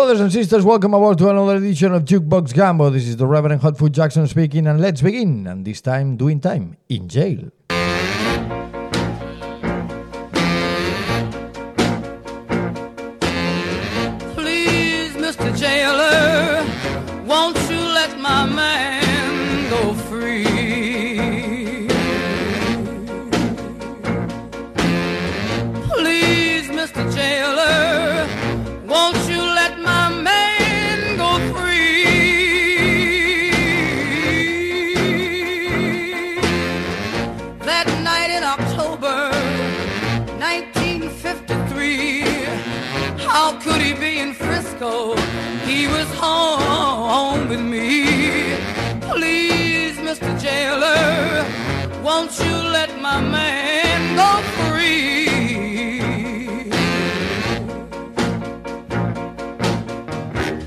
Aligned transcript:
Brothers 0.00 0.20
and 0.22 0.32
sisters, 0.32 0.64
welcome 0.64 0.94
aboard 0.94 1.18
to 1.18 1.28
another 1.28 1.56
edition 1.56 1.92
of 1.92 2.06
Jukebox 2.06 2.54
Gambo. 2.54 2.90
This 2.90 3.06
is 3.06 3.18
the 3.18 3.26
Reverend 3.26 3.60
Hotfoot 3.60 3.92
Jackson 3.92 4.26
speaking, 4.26 4.66
and 4.66 4.80
let's 4.80 5.02
begin. 5.02 5.46
And 5.46 5.62
this 5.62 5.82
time, 5.82 6.16
doing 6.16 6.40
time 6.40 6.78
in 6.88 7.06
jail. 7.06 7.50
He 44.80 45.86
was 45.88 46.08
home 46.14 47.50
with 47.50 47.60
me. 47.60 48.56
Please, 49.02 49.98
Mr. 49.98 50.40
Jailer, 50.40 51.44
won't 52.02 52.32
you 52.38 52.54
let 52.72 52.98
my 52.98 53.20
man 53.20 54.16
go 54.16 54.40
free? 54.56 55.28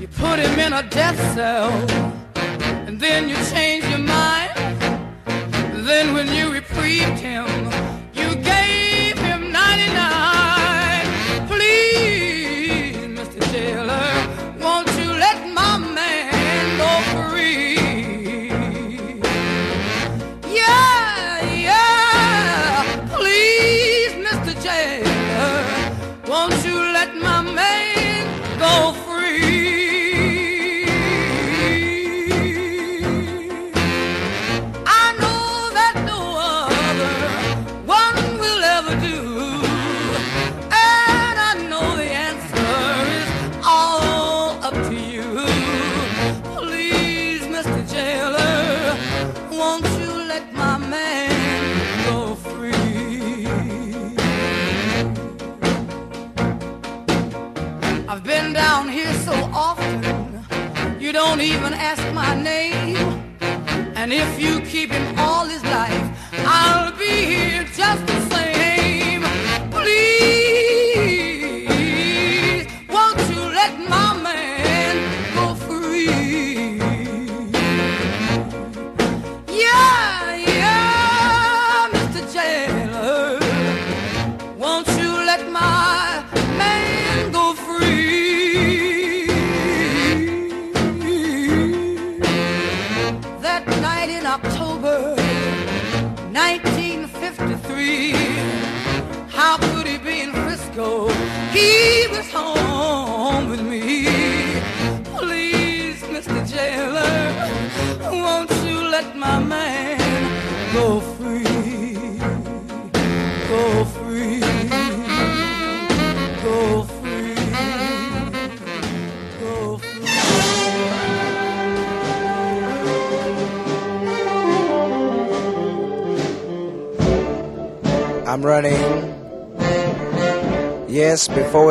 You 0.00 0.06
put 0.06 0.38
him 0.38 0.60
in 0.60 0.72
a 0.74 0.84
death 0.90 1.18
cell, 1.34 1.72
and 2.86 3.00
then 3.00 3.28
you 3.28 3.34
change 3.52 3.84
your 3.86 3.98
mind. 3.98 4.52
Then 5.88 6.14
when 6.14 6.28
you 6.32 6.52
reprieved 6.52 7.18
him, 7.18 7.46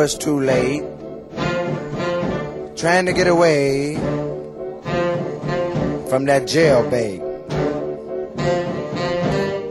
It's 0.04 0.12
too 0.12 0.38
late. 0.38 0.84
Trying 2.76 3.06
to 3.06 3.14
get 3.14 3.26
away 3.26 3.94
from 6.10 6.26
that 6.26 6.42
jailbait. 6.42 7.22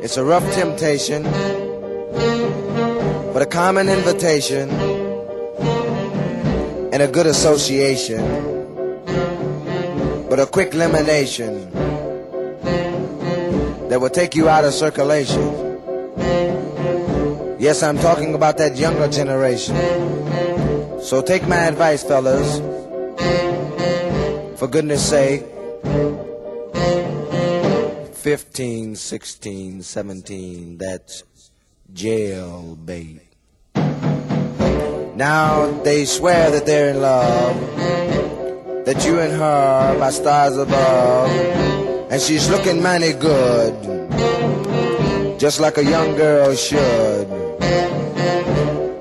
It's 0.04 0.18
a 0.18 0.26
rough 0.26 0.44
temptation, 0.56 1.22
but 3.32 3.44
a 3.44 3.46
common 3.46 3.90
invitation 3.90 4.72
and 6.92 7.04
a 7.04 7.08
good 7.08 7.28
association, 7.28 8.26
but 10.32 10.40
a 10.40 10.48
quick 10.48 10.74
elimination 10.74 11.70
that 13.88 14.02
will 14.02 14.10
take 14.10 14.34
you 14.34 14.50
out 14.50 14.66
of 14.66 14.74
circulation. 14.74 15.60
Yes, 17.60 17.84
I'm 17.84 18.00
talking 18.00 18.34
about 18.34 18.58
that 18.58 18.78
younger 18.78 19.08
generation. 19.08 20.23
So 21.04 21.22
take 21.22 21.46
my 21.50 21.58
advice, 21.58 22.02
fellas. 22.02 22.60
For 24.58 24.68
goodness 24.68 25.08
sake. 25.08 25.44
15, 28.14 28.96
16, 28.96 29.82
17, 29.84 30.78
that's 30.78 31.26
jail 31.92 32.78
bait. 32.86 33.20
Now 35.16 35.70
they 35.84 36.06
swear 36.06 36.50
that 36.52 36.66
they're 36.66 36.92
in 36.92 37.02
love, 37.02 37.60
that 38.86 39.04
you 39.06 39.20
and 39.20 39.34
her 39.34 40.00
by 40.00 40.10
stars 40.10 40.56
above, 40.58 41.30
and 42.10 42.22
she's 42.22 42.50
looking 42.50 42.82
mighty 42.82 43.12
good, 43.12 43.76
just 45.38 45.60
like 45.60 45.78
a 45.78 45.84
young 45.84 46.16
girl 46.16 46.56
should. 46.56 47.28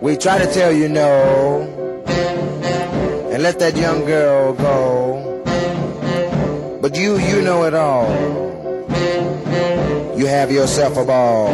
We 0.00 0.16
try 0.16 0.38
to 0.44 0.52
tell 0.52 0.72
you 0.72 0.88
no, 0.88 1.81
and 3.32 3.43
let 3.43 3.58
that 3.61 3.75
young 3.75 4.05
girl 4.05 4.52
go, 4.52 5.43
but 6.82 6.94
you, 6.94 7.19
you 7.19 7.40
know 7.40 7.64
it 7.64 7.73
all. 7.73 8.06
You 10.19 10.26
have 10.26 10.52
yourself 10.52 10.99
a 10.99 11.05
ball. 11.06 11.49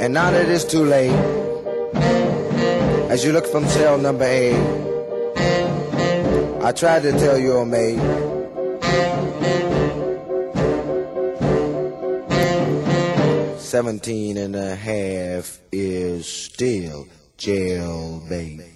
And 0.00 0.12
now 0.12 0.32
that 0.32 0.48
it's 0.48 0.64
too 0.64 0.84
late, 0.84 1.14
as 3.08 3.24
you 3.24 3.30
look 3.32 3.46
from 3.46 3.66
cell 3.66 3.98
number 3.98 4.24
eight, 4.24 4.56
I 6.62 6.72
tried 6.72 7.02
to 7.02 7.12
tell 7.12 7.38
your 7.38 7.64
mate. 7.64 8.00
Seventeen 13.60 14.38
and 14.38 14.56
a 14.56 14.74
half 14.74 15.60
is 15.70 16.26
still 16.26 17.06
jail 17.36 18.20
bait. 18.28 18.75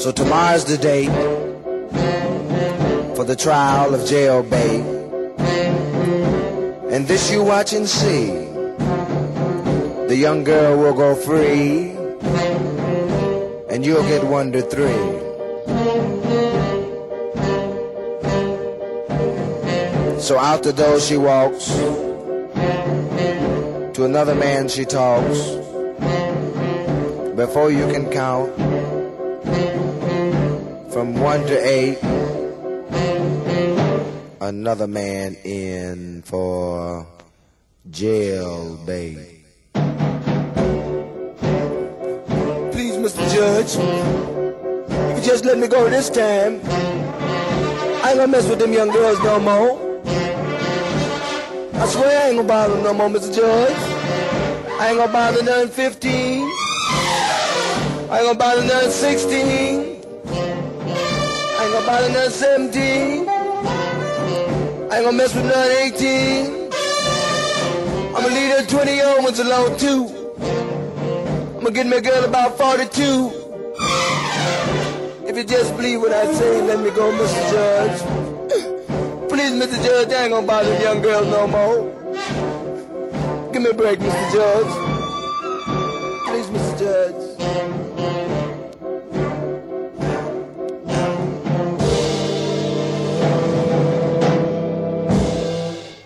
So 0.00 0.10
tomorrow's 0.10 0.64
the 0.64 0.78
date 0.78 1.12
for 3.14 3.22
the 3.22 3.36
trial 3.36 3.94
of 3.94 4.08
jail 4.08 4.42
bait. 4.42 4.80
And 6.90 7.06
this 7.06 7.30
you 7.30 7.44
watch 7.44 7.74
and 7.74 7.86
see. 7.86 8.28
The 10.08 10.16
young 10.16 10.42
girl 10.42 10.78
will 10.78 10.94
go 10.94 11.14
free. 11.14 11.90
And 13.68 13.84
you'll 13.84 14.08
get 14.08 14.24
one 14.24 14.52
to 14.52 14.62
three. 14.62 15.20
So 20.18 20.38
out 20.38 20.62
the 20.62 20.72
door 20.72 20.98
she 20.98 21.18
walks, 21.18 21.68
to 23.92 24.04
another 24.06 24.34
man 24.34 24.70
she 24.70 24.86
talks. 24.86 25.40
Before 27.36 27.70
you 27.70 27.86
can 27.92 28.10
count, 28.10 28.69
from 31.00 31.14
one 31.14 31.40
to 31.46 31.56
eight, 31.66 31.96
another 34.42 34.86
man 34.86 35.34
in 35.44 36.20
for 36.20 37.06
jail 37.90 38.76
bait. 38.84 39.16
Please, 42.70 42.96
Mr. 43.00 43.24
Judge, 43.32 43.76
if 45.10 45.16
you 45.16 45.24
just 45.24 45.46
let 45.46 45.56
me 45.56 45.68
go 45.68 45.88
this 45.88 46.10
time. 46.10 46.60
I 48.04 48.10
ain't 48.10 48.18
gonna 48.18 48.28
mess 48.28 48.46
with 48.46 48.58
them 48.58 48.74
young 48.74 48.90
girls 48.90 49.18
no 49.20 49.40
more. 49.40 50.02
I 51.80 51.86
swear 51.86 52.24
I 52.24 52.28
ain't 52.28 52.36
gonna 52.36 52.46
bother 52.46 52.82
no 52.82 52.92
more, 52.92 53.08
Mr. 53.08 53.34
Judge. 53.34 53.74
I 54.78 54.88
ain't 54.90 54.98
gonna 54.98 55.10
bother 55.10 55.42
none 55.42 55.68
15. 55.70 56.42
I 58.10 58.18
ain't 58.18 58.26
gonna 58.26 58.34
bother 58.34 58.64
none 58.66 58.90
16. 58.90 59.79
Gonna 61.86 62.08
none 62.12 62.30
17. 62.30 63.28
I 63.28 63.32
ain't 64.96 65.04
gonna 65.04 65.12
mess 65.12 65.34
with 65.34 65.46
none 65.46 65.70
18. 65.94 66.70
I'ma 68.14 68.28
leave 68.28 68.56
the 68.56 68.66
20 68.68 68.94
year 68.94 69.22
ones 69.22 69.38
alone 69.38 69.78
too. 69.78 70.06
I'ma 71.58 71.70
get 71.70 71.86
me 71.86 71.96
a 71.96 72.00
girl 72.02 72.24
about 72.24 72.58
42. 72.58 73.32
If 75.26 75.36
you 75.36 75.44
just 75.44 75.74
believe 75.76 76.00
what 76.00 76.12
I 76.12 76.32
say, 76.34 76.60
let 76.62 76.80
me 76.80 76.90
go, 76.90 77.10
Mr. 77.12 77.50
Judge. 77.50 78.00
Please, 79.30 79.52
Mr. 79.52 79.82
Judge, 79.82 80.12
I 80.12 80.24
ain't 80.24 80.32
gonna 80.32 80.46
bother 80.46 80.78
young 80.80 81.00
girls 81.00 81.26
no 81.28 81.46
more. 81.46 81.90
Give 83.52 83.62
me 83.62 83.70
a 83.70 83.74
break, 83.74 84.00
Mr. 84.00 84.32
Judge. 84.32 84.99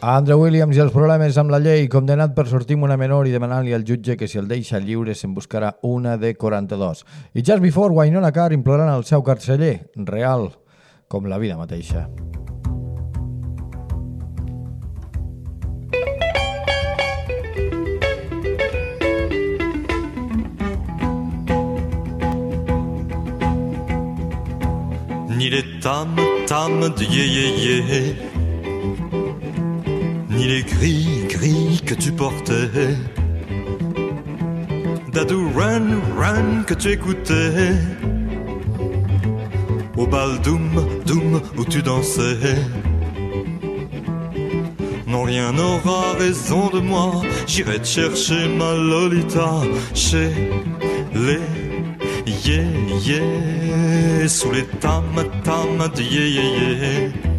Andrew 0.04 0.42
Williams 0.42 0.76
i 0.76 0.82
els 0.82 0.92
problemes 0.92 1.38
amb 1.40 1.48
la 1.48 1.56
llei, 1.64 1.86
condenat 1.88 2.34
per 2.36 2.44
sortir 2.50 2.76
amb 2.76 2.84
una 2.84 2.98
menor 3.00 3.24
i 3.24 3.30
demanant-li 3.32 3.72
al 3.72 3.86
jutge 3.88 4.18
que 4.20 4.26
si 4.28 4.36
el 4.36 4.50
deixa 4.50 4.76
lliure 4.76 5.14
se'n 5.16 5.32
buscarà 5.32 5.70
una 5.88 6.18
de 6.20 6.34
42. 6.36 7.00
I 7.32 7.40
just 7.40 7.62
before, 7.64 7.88
Wynonna 7.96 8.28
Carr 8.30 8.52
implorant 8.52 8.92
al 8.92 9.06
seu 9.08 9.24
carceller, 9.24 9.88
real, 9.96 10.50
com 11.08 11.24
la 11.24 11.40
vida 11.40 11.56
mateixa. 11.56 12.04
Ni 25.32 25.48
tam 25.80 26.12
tam 26.44 26.80
yé 26.92 27.24
yé 27.24 27.48
yé 27.64 28.33
Ni 30.36 30.46
les 30.46 30.62
gris 30.62 31.26
gris 31.28 31.80
que 31.86 31.94
tu 31.94 32.12
portais. 32.12 32.96
Dadou 35.12 35.48
run 35.56 36.00
run 36.18 36.64
que 36.66 36.74
tu 36.74 36.90
écoutais. 36.90 37.72
Au 39.96 40.06
bal 40.06 40.40
doum 40.42 40.86
doum 41.06 41.40
où 41.56 41.64
tu 41.64 41.82
dansais. 41.82 42.56
Non 45.06 45.22
rien 45.22 45.52
n'aura 45.52 46.12
raison 46.18 46.68
de 46.68 46.80
moi. 46.80 47.22
J'irai 47.46 47.78
te 47.78 47.86
chercher 47.86 48.48
ma 48.48 48.74
Lolita 48.74 49.62
Chez 49.94 50.30
les 51.14 51.40
yeah 52.26 54.28
sous 54.28 54.50
les 54.50 54.64
tam 54.80 55.04
tam 55.44 55.88
de 55.94 56.02
yeah 56.02 57.33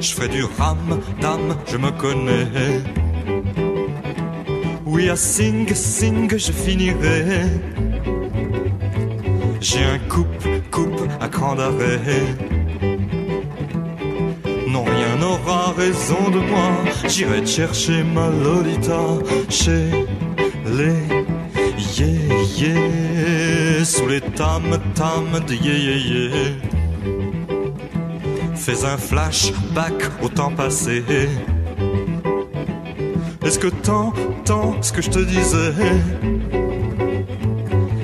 je 0.00 0.12
ferai 0.14 0.28
du 0.28 0.44
ram 0.58 1.00
dam 1.20 1.56
je 1.70 1.76
me 1.76 1.90
connais. 1.90 2.46
Oui 4.86 5.08
à 5.10 5.16
sing 5.16 5.72
sing 5.74 6.30
je 6.36 6.52
finirai. 6.52 7.24
J'ai 9.60 9.84
un 9.84 9.98
coupe 10.08 10.46
coupe 10.70 11.02
à 11.20 11.28
cran 11.28 11.54
d'arrêt. 11.56 12.00
Non 14.68 14.84
rien 14.84 15.16
n'aura 15.20 15.72
raison 15.76 16.30
de 16.30 16.40
moi. 16.50 16.70
J'irai 17.08 17.44
chercher 17.44 18.02
ma 18.04 18.28
Lolita 18.28 19.02
chez 19.48 20.06
les 20.78 21.28
yeah 21.98 23.84
sous 23.84 24.06
les 24.06 24.20
tam 24.20 24.64
tam 24.94 25.26
de 25.46 25.54
yeah 25.54 25.96
yeah 25.96 26.67
fais 28.68 28.84
un 28.84 28.98
flashback 28.98 29.94
au 30.22 30.28
temps 30.28 30.50
passé. 30.50 31.02
Est-ce 33.42 33.58
que 33.58 33.68
t'entends 33.68 34.76
ce 34.82 34.92
que 34.92 35.00
je 35.00 35.08
te 35.08 35.20
disais 35.20 35.72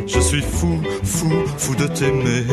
je 0.06 0.20
suis 0.20 0.40
fou 0.40 0.80
fou 1.02 1.30
fou 1.58 1.74
de 1.74 1.86
t'aimer. 1.86 2.44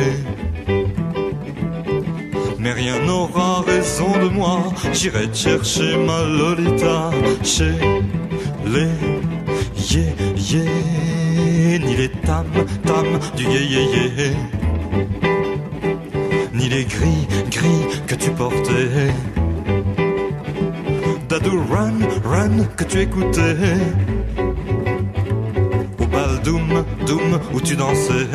Mais 2.59 2.73
rien 2.73 2.99
n'aura 3.05 3.61
raison 3.61 4.11
de 4.23 4.27
moi 4.27 4.59
j'irai 4.91 5.29
te 5.29 5.37
chercher 5.37 5.95
ma 5.95 6.23
Lolita 6.23 7.11
chez 7.43 7.75
les 8.65 8.93
yeah 9.89 10.11
yeah 10.51 11.79
ni 11.79 11.95
les 11.95 12.09
tam 12.09 12.45
tam 12.85 13.07
du 13.37 13.43
yeah 13.43 13.65
yeah 13.71 14.60
ni 16.61 16.69
les 16.69 16.85
gris 16.85 17.27
gris 17.49 17.83
que 18.07 18.15
tu 18.15 18.29
portais. 18.31 19.11
Dadou 21.29 21.57
run 21.71 21.97
run 22.23 22.55
que 22.77 22.83
tu 22.83 22.99
écoutais. 22.99 23.55
Au 26.01 26.05
bal 26.13 26.33
doum 26.43 26.83
doum 27.07 27.39
où 27.53 27.61
tu 27.61 27.75
dansais. 27.75 28.27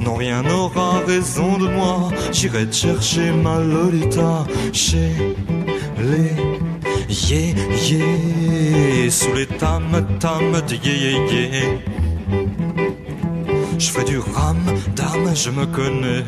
Non 0.00 0.16
rien 0.16 0.42
n'aura 0.42 1.00
raison 1.06 1.56
de 1.58 1.68
moi. 1.68 2.10
J'irai 2.32 2.66
te 2.66 2.74
chercher 2.74 3.30
ma 3.44 3.58
Lolita 3.60 4.44
chez 4.72 5.12
les 6.08 6.34
yeah 7.08 7.54
yeah 7.88 9.10
sous 9.10 9.32
les 9.34 9.46
tam 9.46 9.84
tam 10.20 10.52
de 10.68 10.76
yeah 10.86 12.63
je 13.84 13.90
fais 13.90 14.04
du 14.04 14.18
ram 14.18 14.60
dame 14.96 15.30
je 15.34 15.50
me 15.50 15.66
connais 15.66 16.24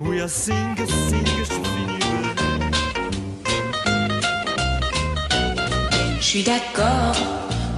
oui 0.00 0.20
à 0.20 0.28
sing 0.28 0.76
sing 1.08 1.26
je 1.38 1.44
Je 6.20 6.36
suis 6.36 6.44
d'accord 6.44 7.16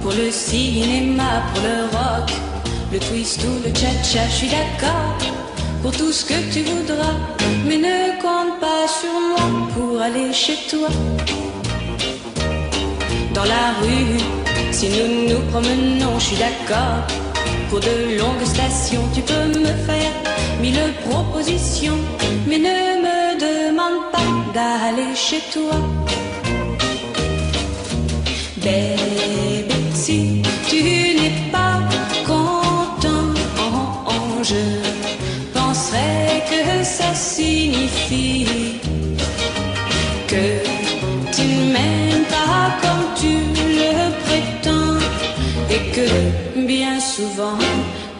pour 0.01 0.11
le 0.11 0.29
cinéma, 0.29 1.31
pour 1.49 1.63
le 1.67 1.77
rock, 1.95 2.29
le 2.91 2.99
twist 2.99 3.39
ou 3.47 3.53
le 3.65 3.73
cha-cha. 3.73 4.23
Je 4.29 4.35
suis 4.41 4.51
d'accord 4.57 5.17
pour 5.81 5.91
tout 5.91 6.11
ce 6.11 6.23
que 6.29 6.39
tu 6.53 6.61
voudras, 6.69 7.17
mais 7.67 7.79
ne 7.89 8.21
compte 8.21 8.59
pas 8.65 8.85
sur 8.99 9.15
moi 9.29 9.45
pour 9.73 9.99
aller 9.99 10.31
chez 10.31 10.59
toi. 10.69 10.89
Dans 13.33 13.47
la 13.55 13.65
rue, 13.81 14.19
si 14.71 14.85
nous 14.95 15.09
nous 15.29 15.43
promenons, 15.51 16.19
je 16.19 16.25
suis 16.25 16.37
d'accord. 16.37 17.22
Pour 17.73 17.81
de 17.81 18.19
longues 18.19 18.45
stations, 18.45 19.01
tu 19.15 19.21
peux 19.21 19.47
me 19.59 19.73
faire 19.87 20.11
mille 20.61 20.93
propositions, 21.09 21.97
mais 22.45 22.59
ne 22.59 23.01
me 23.05 23.19
demande 23.47 24.11
pas 24.11 24.29
d'aller 24.53 25.15
chez 25.15 25.41
toi. 25.51 25.79
Baby, 28.57 29.73
si 29.91 30.43
tu 30.69 30.83
n'es 31.17 31.51
pas 31.51 31.79
content, 32.27 33.33
je 34.43 34.63
penserais 35.51 36.43
que 36.51 36.83
ça 36.83 37.15
signifie 37.15 38.72
souvent 47.15 47.59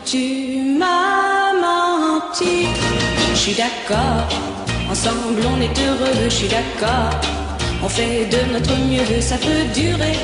tu 0.05 0.77
m'as 0.79 1.53
menti. 1.65 2.67
Je 3.31 3.39
suis 3.39 3.55
d'accord, 3.55 4.27
ensemble 4.91 5.41
on 5.53 5.59
est 5.61 5.77
heureux, 5.85 6.15
je 6.25 6.29
suis 6.29 6.47
d'accord. 6.47 7.13
On 7.83 7.89
fait 7.89 8.25
de 8.25 8.53
notre 8.53 8.75
mieux, 8.89 9.19
ça 9.19 9.37
peut 9.37 9.65
durer 9.73 10.17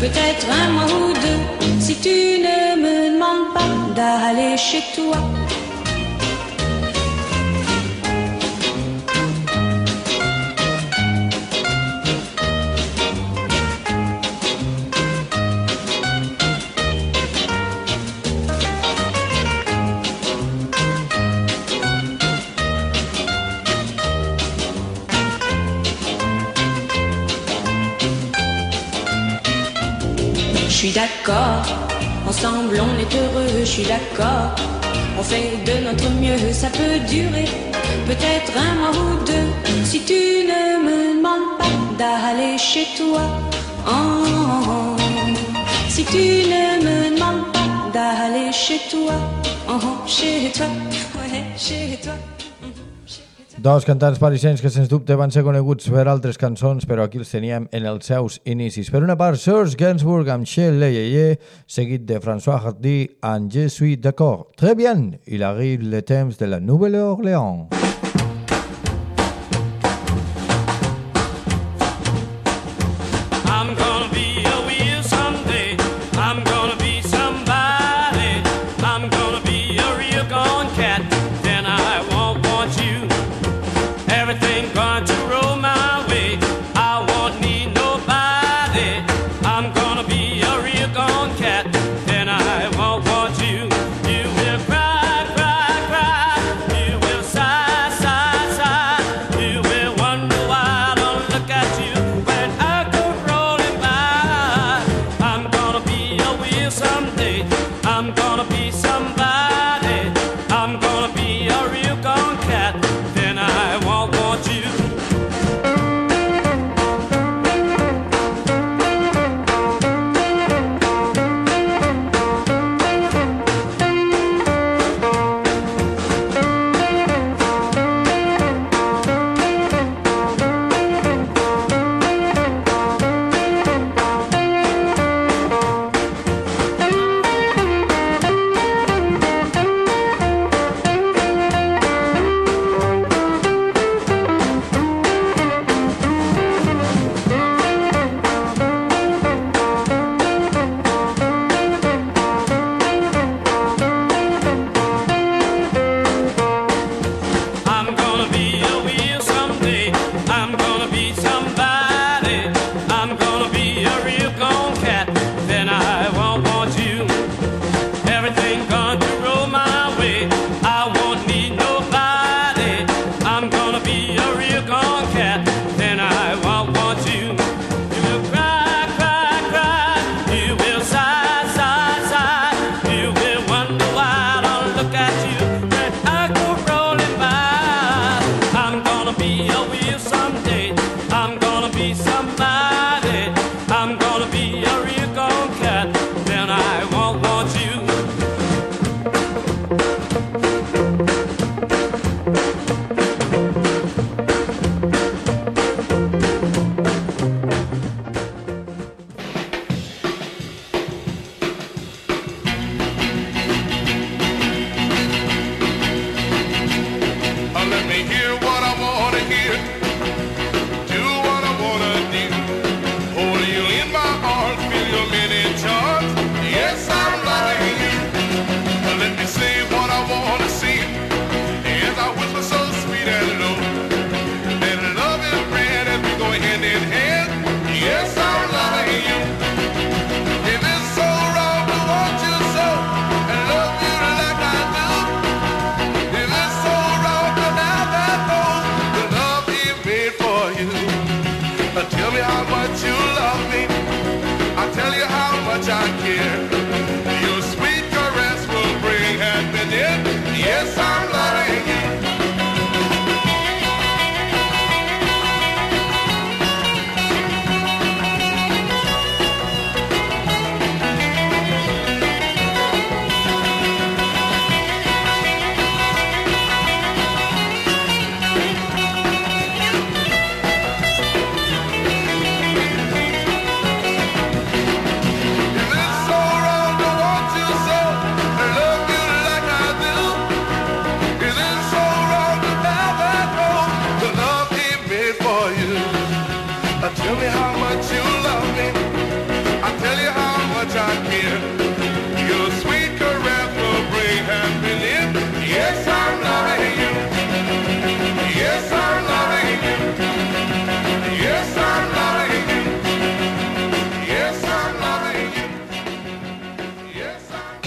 peut-être 0.00 0.46
un 0.62 0.68
mois 0.74 0.92
ou 1.02 1.12
deux, 1.24 1.42
si 1.80 1.94
tu 1.96 2.16
ne 2.46 2.58
me 2.84 3.14
demandes 3.14 3.54
pas 3.54 3.72
d'aller 3.96 4.56
chez 4.56 4.82
toi. 4.94 5.16
D'accord, 31.10 31.62
ensemble 32.26 32.80
on 32.80 32.98
est 32.98 33.14
heureux, 33.14 33.48
je 33.60 33.64
suis 33.64 33.84
d'accord. 33.84 34.54
On 35.18 35.22
fait 35.22 35.52
de 35.64 35.84
notre 35.84 36.08
mieux, 36.20 36.52
ça 36.52 36.68
peut 36.68 36.98
durer 37.08 37.46
peut-être 38.06 38.52
un 38.56 38.74
mois 38.80 38.90
ou 38.90 39.24
deux. 39.24 39.48
Si 39.84 40.00
tu 40.00 40.14
ne 40.14 40.62
me 40.86 41.16
demandes 41.16 41.58
pas 41.58 41.74
d'aller 41.98 42.56
chez 42.58 42.86
toi, 42.96 43.22
oh, 43.86 44.96
si 45.88 46.04
tu 46.04 46.48
ne 46.52 46.84
me 46.84 47.14
demandes 47.14 47.52
pas 47.52 47.90
d'aller 47.92 48.52
chez 48.52 48.80
toi, 48.90 49.14
oh, 49.68 50.06
chez 50.06 50.52
toi, 50.54 50.66
ouais, 51.16 51.44
chez 51.56 51.98
toi. 52.02 52.14
Dos 53.60 53.84
cantants 53.84 54.16
parisencs 54.16 54.62
que 54.64 54.70
sens 54.72 54.88
dubte 54.88 55.12
van 55.20 55.28
ser 55.34 55.42
coneguts 55.44 55.90
per 55.92 56.06
altres 56.08 56.38
cançons, 56.40 56.86
però 56.88 57.04
aquí 57.04 57.20
els 57.20 57.28
teníem 57.28 57.66
en 57.76 57.88
els 57.90 58.08
seus 58.08 58.38
inicis. 58.48 58.88
Per 58.88 59.02
una 59.04 59.18
part, 59.20 59.36
Serge 59.36 59.76
Gainsbourg 59.76 60.30
amb 60.32 60.48
Chez 60.48 60.72
Leyeye, 60.80 61.36
seguit 61.68 62.08
de 62.08 62.22
François 62.24 62.64
Hardy 62.64 63.10
amb 63.20 63.52
Je 63.52 63.68
suis 63.68 64.00
d'accord. 64.00 64.48
Très 64.56 64.74
bien, 64.74 65.18
il 65.26 65.44
arrive 65.44 65.84
le 65.84 66.00
temps 66.00 66.40
de 66.40 66.48
la 66.48 66.60
Nouvelle-Orléans. 66.60 67.89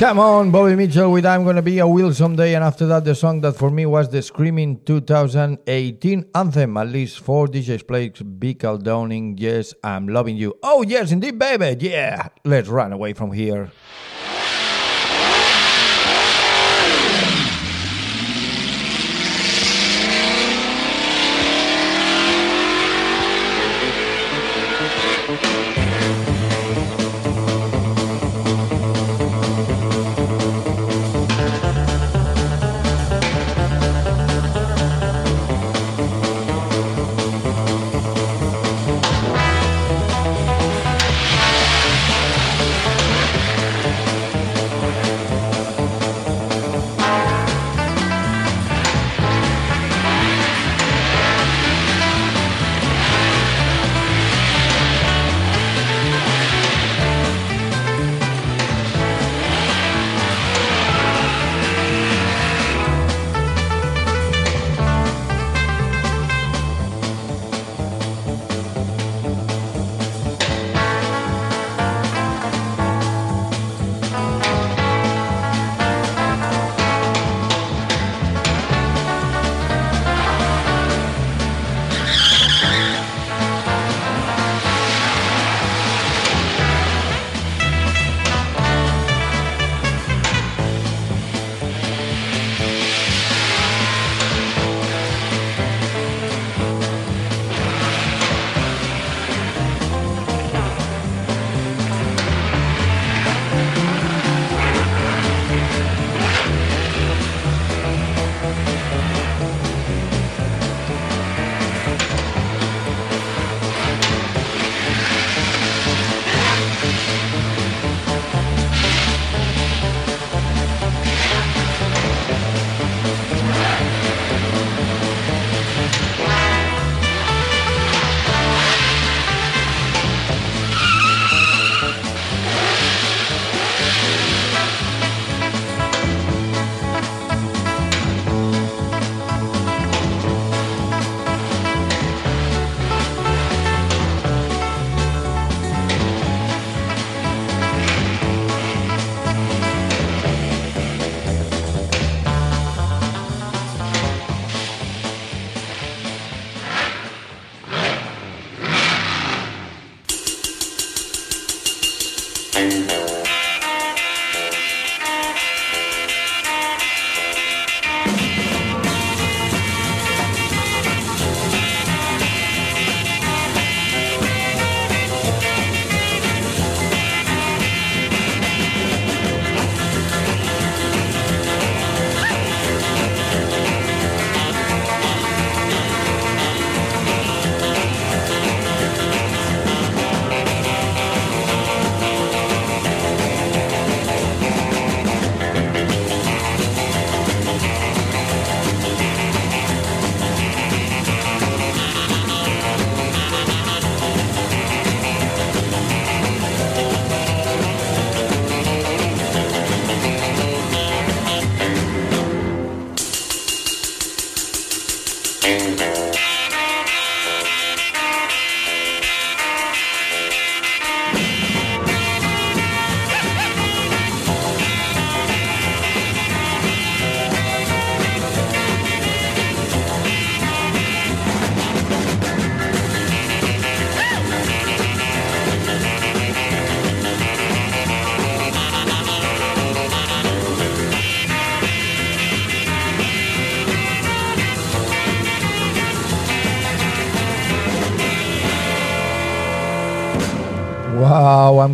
Come 0.03 0.19
on, 0.19 0.51
Bobby 0.51 0.75
Mitchell 0.75 1.13
with 1.13 1.25
I'm 1.25 1.45
Gonna 1.45 1.61
Be 1.61 1.79
a 1.79 1.87
Wheel 1.87 2.13
Someday, 2.13 2.55
and 2.55 2.63
after 2.65 2.85
that, 2.87 3.05
the 3.05 3.15
song 3.15 3.39
that 3.39 3.53
for 3.53 3.69
me 3.69 3.85
was 3.85 4.09
the 4.09 4.21
Screaming 4.21 4.81
2018 4.83 6.25
anthem. 6.35 6.75
At 6.75 6.89
least 6.89 7.21
four 7.21 7.47
DJs 7.47 7.87
played 7.87 8.37
Big 8.37 8.65
Al 8.65 8.79
Downing. 8.79 9.37
Yes, 9.37 9.73
I'm 9.81 10.09
loving 10.09 10.35
you. 10.35 10.55
Oh, 10.61 10.81
yes, 10.81 11.13
indeed, 11.13 11.39
baby. 11.39 11.77
Yeah, 11.79 12.27
let's 12.43 12.67
run 12.67 12.91
away 12.91 13.13
from 13.13 13.31
here. 13.31 13.71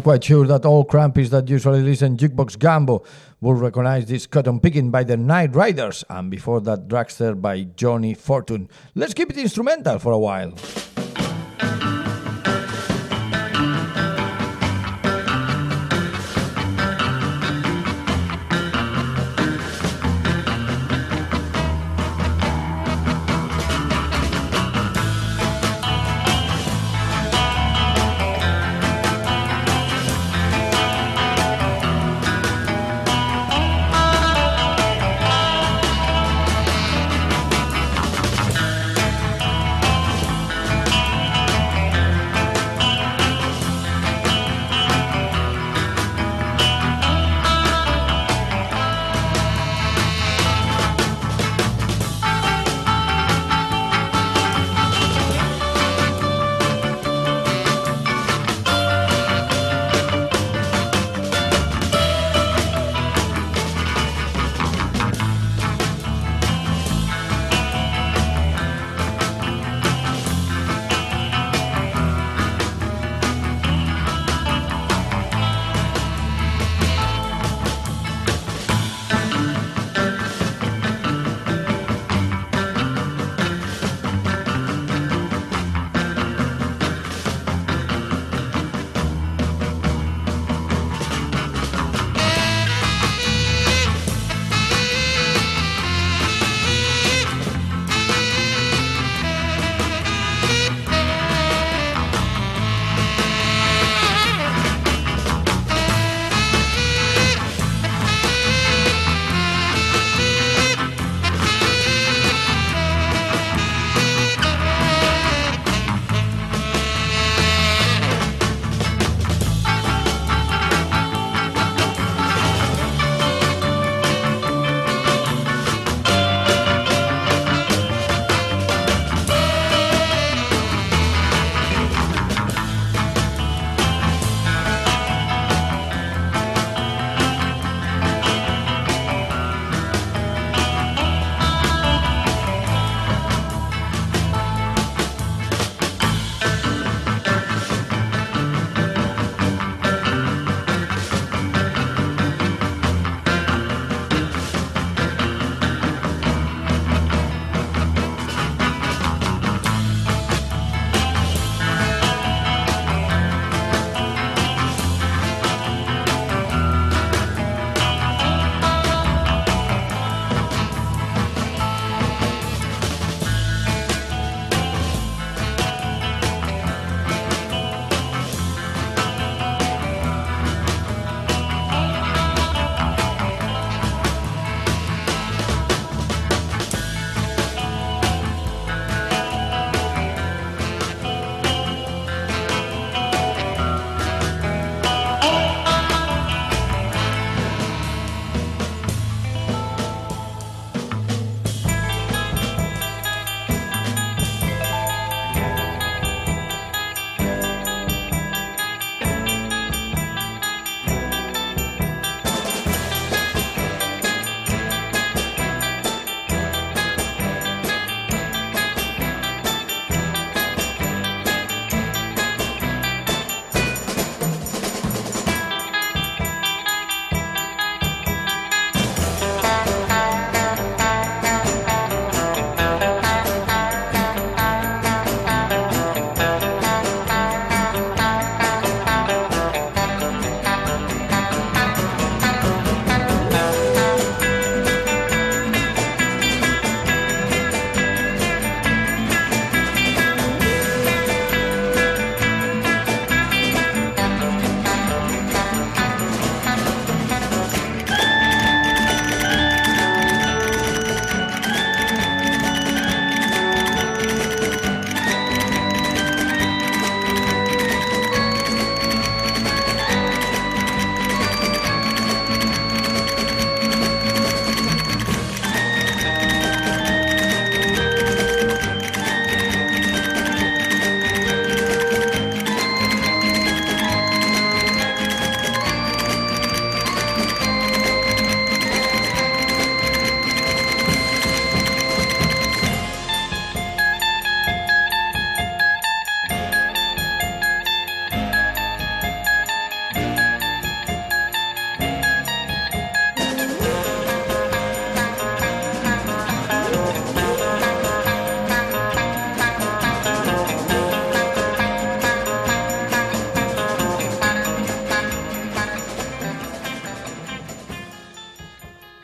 Quite 0.10 0.24
sure 0.24 0.48
that 0.48 0.66
all 0.66 0.84
crampies 0.84 1.30
that 1.30 1.48
usually 1.48 1.84
listen 1.84 2.18
Jukebox 2.18 2.58
Gambo 2.58 3.06
will 3.42 3.54
recognize 3.54 4.08
this 4.08 4.26
cotton 4.26 4.60
picking 4.60 4.90
by 4.90 5.04
the 5.04 5.16
Night 5.16 5.54
Riders, 5.54 6.04
and 6.10 6.32
before 6.32 6.62
that, 6.62 6.88
Dragster 6.88 7.40
by 7.40 7.62
Johnny 7.76 8.16
Fortune. 8.16 8.70
Let's 8.96 9.14
keep 9.14 9.30
it 9.30 9.38
instrumental 9.38 10.00
for 10.00 10.12
a 10.12 10.18
while. 10.18 10.56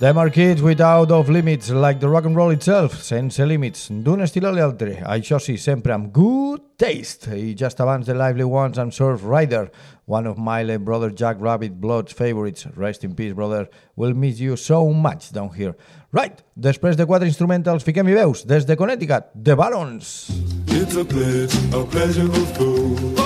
Them 0.05 0.19
are 0.19 0.29
kids 0.29 0.61
without 0.61 1.09
of 1.09 1.29
limits, 1.29 1.71
like 1.71 1.99
the 1.99 2.07
rock 2.07 2.25
and 2.25 2.35
roll 2.35 2.51
itself, 2.51 3.01
sense 3.01 3.39
límits, 3.39 3.87
d'un 3.89 4.21
estil 4.21 4.45
a 4.45 4.51
l'altre. 4.53 4.99
Això 5.01 5.39
sí, 5.41 5.55
sempre 5.57 5.95
amb 5.95 6.11
good 6.13 6.61
taste. 6.77 7.31
I 7.33 7.55
just 7.57 7.81
abans 7.81 8.05
The 8.05 8.13
Lively 8.13 8.45
Ones 8.45 8.77
amb 8.77 8.93
Surf 8.93 9.23
Rider, 9.25 9.71
one 10.05 10.29
of 10.29 10.37
my 10.37 10.61
late 10.61 10.85
brother 10.85 11.09
Jack 11.09 11.41
Rabbit 11.41 11.81
Blood's 11.81 12.13
favorites. 12.13 12.67
Rest 12.75 13.03
in 13.03 13.15
peace, 13.15 13.33
brother. 13.33 13.65
We'll 13.95 14.13
miss 14.13 14.39
you 14.39 14.57
so 14.57 14.93
much 14.93 15.31
down 15.31 15.49
here. 15.55 15.73
Right, 16.13 16.37
després 16.53 16.97
de 17.01 17.07
quatre 17.09 17.25
instrumentals, 17.25 17.81
fiquem 17.81 18.13
i 18.13 18.13
veus. 18.13 18.45
Des 18.45 18.69
de 18.69 18.77
Connecticut, 18.77 19.33
The 19.33 19.55
Barons. 19.57 20.29
It's 20.67 20.93
a 20.93 21.03
pledge, 21.03 21.57
a 21.73 21.81
pleasure 21.83 22.29
of 22.29 22.53
food. 22.53 23.17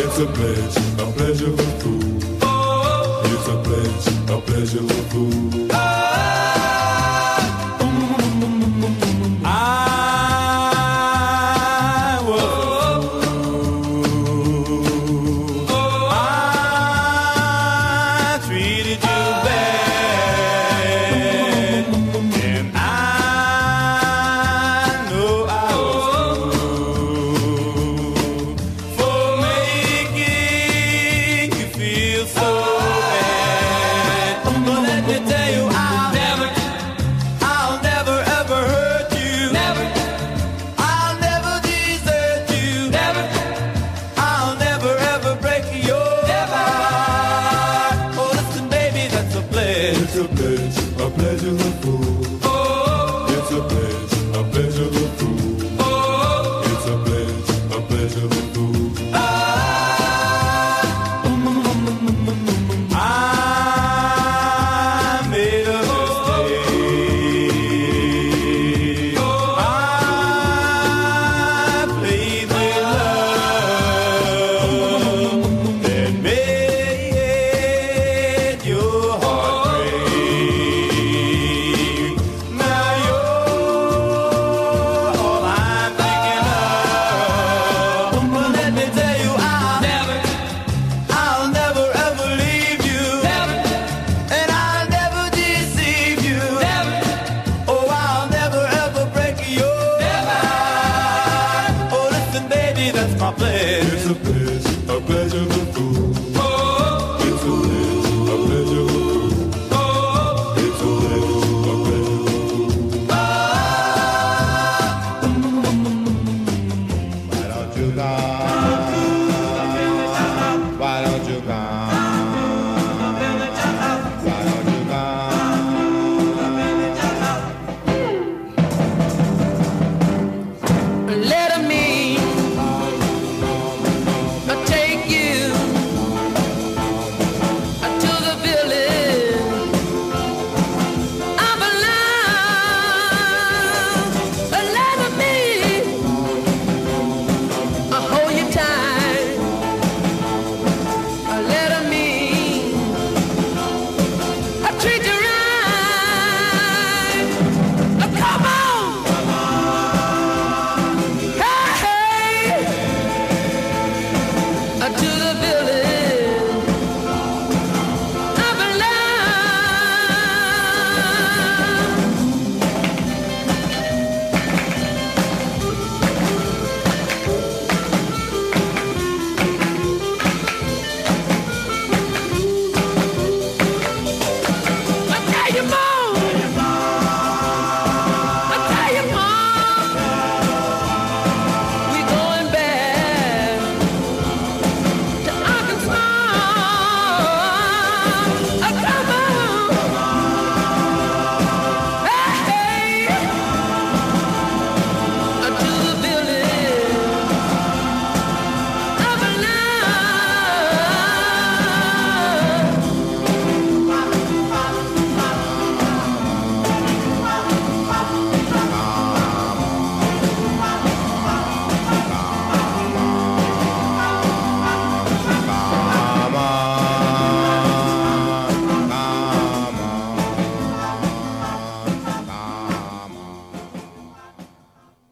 It's 0.00 0.16
a 0.16 0.32
pledge, 0.32 0.80
a 0.96 1.12
pleasure 1.12 1.52
of 1.52 1.82
food. 1.84 2.24
It's 3.32 3.48
a 3.48 3.56
pledge, 3.60 4.30
a 4.30 4.40
pleasure 4.40 4.80
of 4.80 5.06
food. 5.12 5.89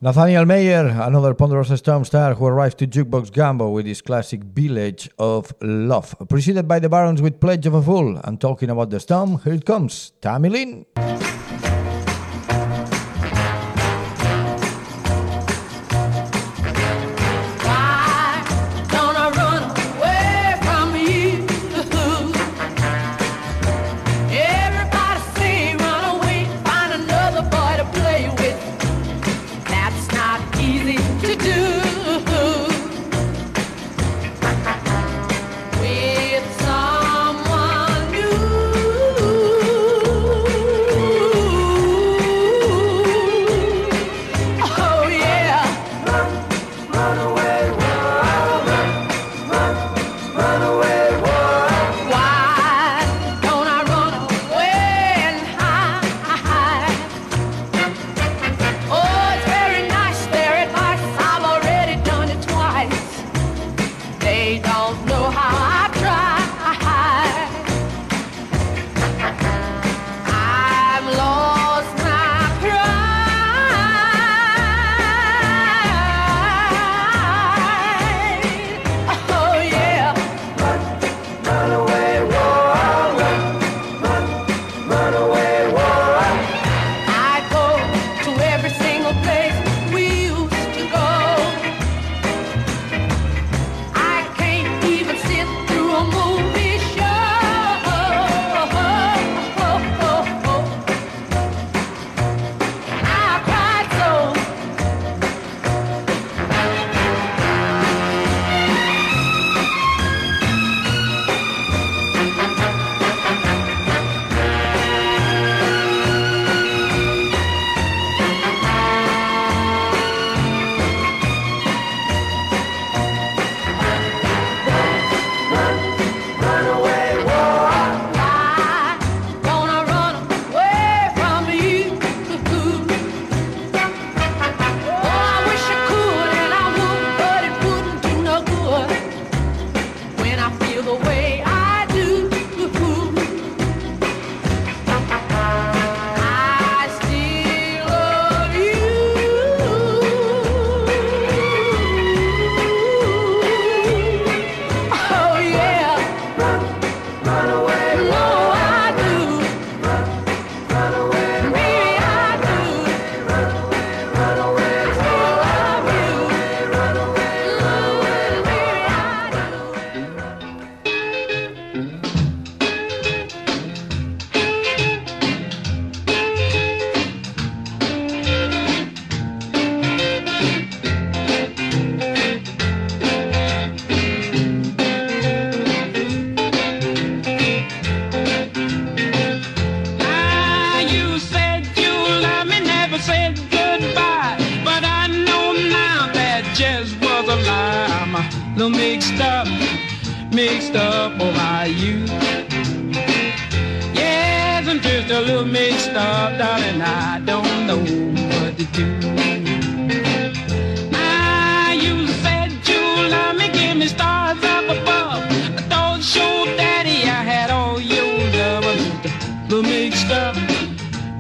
Nathaniel 0.09 0.47
Mayer, 0.47 0.87
another 0.87 1.35
ponderous 1.35 1.69
storm 1.79 2.03
star 2.03 2.33
who 2.33 2.47
arrived 2.47 2.79
to 2.79 2.87
Jukebox 2.87 3.31
Gambo 3.31 3.71
with 3.71 3.85
his 3.85 4.01
classic 4.01 4.43
Village 4.43 5.11
of 5.19 5.53
Love. 5.61 6.15
Preceded 6.31 6.67
by 6.67 6.79
the 6.79 6.89
Barons 6.89 7.21
with 7.21 7.39
Pledge 7.39 7.67
of 7.67 7.75
a 7.75 7.83
Fool. 7.83 8.19
And 8.25 8.41
talking 8.41 8.71
about 8.71 8.89
the 8.89 9.01
storm, 9.01 9.39
here 9.45 9.53
it 9.53 9.67
comes, 9.67 10.13
Tammy 10.23 10.49
Lynn. 10.49 10.87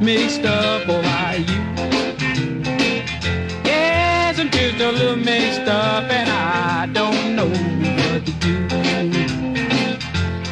Mixed 0.00 0.44
up 0.44 0.88
over 0.88 1.36
you. 1.38 1.60
Yes, 3.64 4.38
I'm 4.38 4.50
just 4.50 4.80
a 4.80 4.92
little 4.92 5.16
mixed 5.16 5.68
up, 5.68 6.04
and 6.10 6.30
I 6.30 6.86
don't 6.92 7.34
know 7.34 7.48
what 7.48 8.24
to 8.26 8.32
do. 8.32 8.68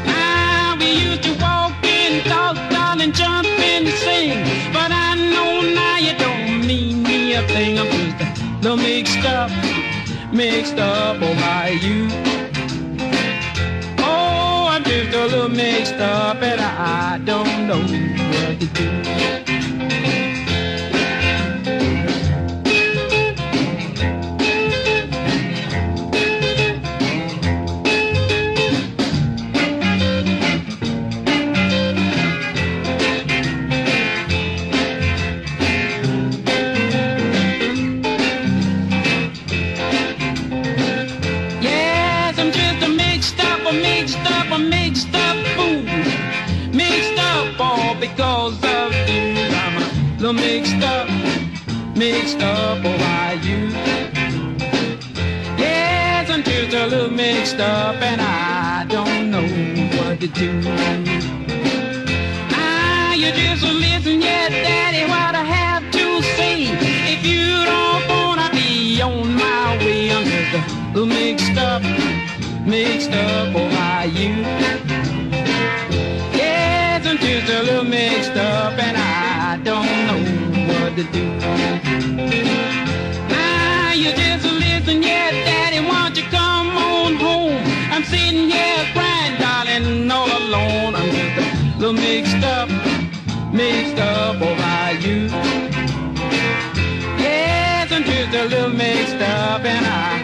Ah, 0.07 0.77
we 0.79 0.91
used 1.09 1.23
to 1.25 1.33
walk 1.41 1.73
and 1.85 2.25
talk, 2.27 2.57
darling, 2.71 3.13
jump 3.13 3.47
and 3.47 3.89
sing. 3.89 4.43
But 4.73 4.91
I 4.91 5.15
know 5.15 5.61
now 5.61 5.99
you 5.99 6.17
don't 6.19 6.67
mean 6.67 7.03
me 7.03 7.35
a 7.35 7.43
thing. 7.49 7.79
I'm 7.79 7.87
just 7.87 8.41
a 8.43 8.59
little 8.63 8.77
mixed 8.77 9.25
up, 9.25 9.51
mixed 10.33 10.79
up 10.79 11.23
over 11.23 11.73
you. 11.73 12.46
Mixed 15.87 16.03
up, 16.03 16.43
and 16.43 16.61
I 16.61 17.19
don't 17.19 17.67
know 17.67 17.81
what 17.81 18.61
to 18.61 18.67
do. 18.67 19.66
Mixed 52.27 52.43
up 52.43 52.85
over 52.85 53.47
you. 53.47 53.69
Yes, 55.57 56.29
I'm 56.29 56.43
just 56.43 56.75
a 56.75 56.87
little 56.89 57.09
mixed 57.09 57.61
up 57.61 58.03
and 58.03 58.21
I 58.21 58.85
don't 58.89 59.31
know 59.31 59.47
what 59.97 60.19
to 60.19 60.27
do. 60.27 60.61
Ah, 62.51 63.15
you 63.15 63.31
just 63.31 63.63
listen, 63.63 64.21
yeah, 64.21 64.49
Daddy, 64.49 65.05
what 65.09 65.37
I 65.37 65.45
have 65.45 65.85
to 65.93 66.23
say. 66.37 66.65
If 67.15 67.25
you 67.25 67.65
don't 67.65 68.09
wanna 68.09 68.51
be 68.51 69.01
on 69.01 69.33
my 69.37 69.77
way, 69.85 70.11
I'm 70.11 70.25
just 70.25 70.53
a 70.57 70.99
little 70.99 71.07
mixed 71.07 71.57
up, 71.57 71.83
mixed 72.67 73.13
up 73.13 73.55
over 73.55 74.07
you. 74.19 74.66
To 80.97 81.05
do. 81.13 81.39
Ah, 83.31 83.93
you 83.93 84.13
just 84.13 84.47
listen, 84.47 85.03
yeah, 85.03 85.31
Daddy, 85.31 85.81
won't 85.87 86.17
you 86.17 86.25
come 86.31 86.69
on 86.71 87.17
home? 87.17 87.63
I'm 87.93 88.03
sitting 88.03 88.49
here 88.49 88.85
crying, 88.95 89.37
darling, 89.39 90.11
all 90.11 90.27
alone. 90.27 90.95
I'm 90.95 91.11
just 91.11 91.37
a 91.39 91.79
little 91.79 91.93
mixed 91.93 92.43
up, 92.43 92.71
mixed 93.53 93.99
up 93.99 94.41
over 94.41 95.07
you. 95.07 95.29
Yes, 97.19 97.93
I'm 97.93 98.03
just 98.05 98.35
a 98.35 98.45
little 98.45 98.71
mixed 98.71 99.17
up 99.17 99.65
and 99.67 99.85
I 99.85 100.16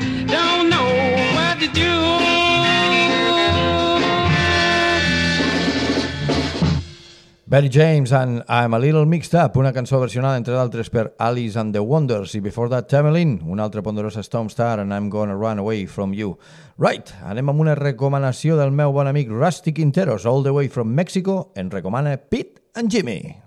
Barry 7.53 7.69
James 7.69 8.15
and 8.15 8.43
I'm 8.49 8.73
a 8.73 8.79
Little 8.79 9.05
Mixed 9.05 9.35
Up, 9.35 9.59
una 9.59 9.75
cançó 9.75 9.99
versionada 10.01 10.39
entre 10.39 10.55
d'altres 10.57 10.89
per 10.89 11.11
Alice 11.19 11.61
and 11.61 11.77
the 11.77 11.83
Wonders 11.85 12.33
i 12.35 12.41
Before 12.41 12.71
That 12.73 12.89
Tamerlane, 12.89 13.43
una 13.45 13.67
altra 13.67 13.83
ponderosa 13.83 14.23
Storm 14.25 14.49
Star 14.49 14.81
and 14.81 14.91
I'm 14.91 15.11
Gonna 15.11 15.37
Run 15.37 15.59
Away 15.59 15.85
From 15.87 16.15
You. 16.17 16.39
Right, 16.79 17.13
anem 17.21 17.53
amb 17.53 17.61
una 17.61 17.77
recomanació 17.77 18.57
del 18.57 18.73
meu 18.73 18.97
bon 18.97 19.13
amic 19.13 19.29
Rusty 19.29 19.77
Quinteros, 19.77 20.25
all 20.25 20.41
the 20.41 20.57
way 20.57 20.73
from 20.73 20.97
Mexico, 20.97 21.53
en 21.55 21.69
recomana 21.69 22.17
Pete 22.17 22.63
and 22.73 22.89
Jimmy. 22.89 23.42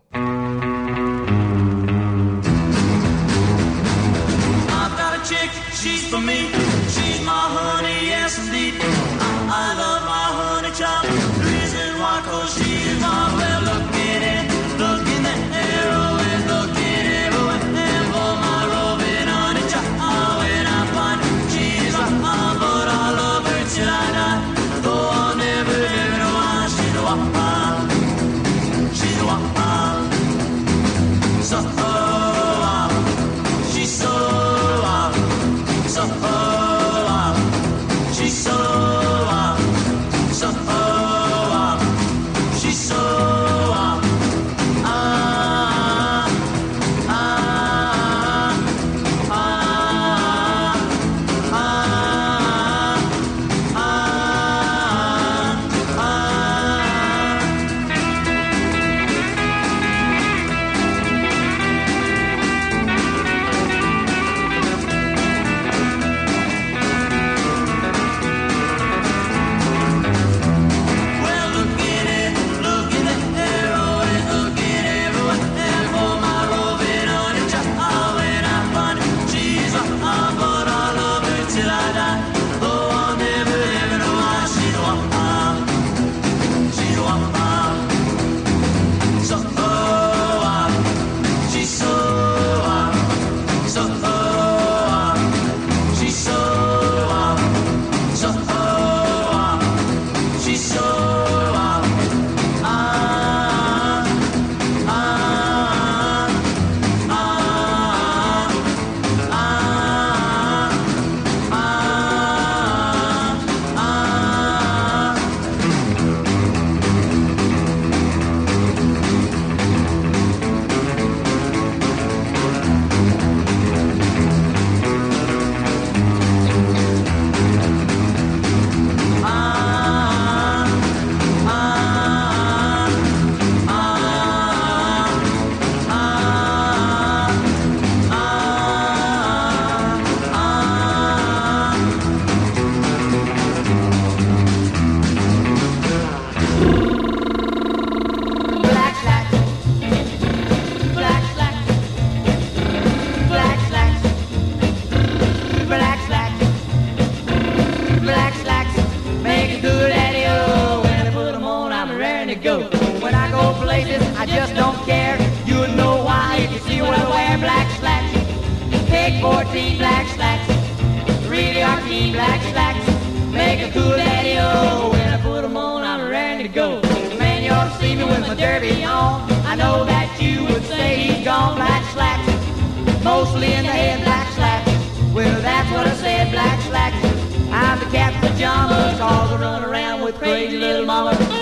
Crazy 190.25 190.57
little 190.57 190.85
mamas. 190.85 191.34